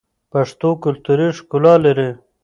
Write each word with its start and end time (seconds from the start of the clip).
پښتو 0.31 0.69
کلتوري 0.83 1.29
ښکلا 1.37 1.75
لري. 1.85 2.09